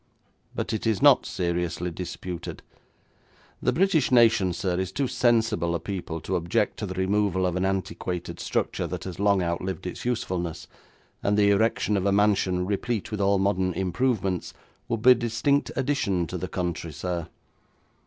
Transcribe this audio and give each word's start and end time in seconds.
But 0.55 0.73
it 0.73 0.87
is 0.87 0.99
not 0.99 1.27
seriously 1.27 1.91
disputed. 1.91 2.63
The 3.61 3.71
British 3.71 4.11
nation, 4.11 4.51
sir, 4.51 4.79
is 4.79 4.91
too 4.91 5.07
sensible 5.07 5.75
a 5.75 5.79
people 5.79 6.19
to 6.21 6.35
object 6.37 6.77
to 6.77 6.87
the 6.87 6.95
removal 6.95 7.45
of 7.45 7.55
an 7.55 7.65
antiquated 7.65 8.39
structure 8.39 8.87
that 8.87 9.03
has 9.03 9.19
long 9.19 9.43
outlived 9.43 9.85
its 9.85 10.03
usefulness, 10.03 10.67
and 11.21 11.37
the 11.37 11.51
erection 11.51 11.97
of 11.97 12.07
a 12.07 12.11
mansion 12.11 12.65
replete 12.65 13.11
with 13.11 13.21
all 13.21 13.37
modern 13.37 13.73
improvements 13.73 14.55
would 14.87 15.03
be 15.03 15.11
a 15.11 15.13
distinct 15.13 15.69
addition 15.75 16.25
to 16.25 16.37
the 16.39 16.47
country, 16.47 16.91
sir. 16.91 17.27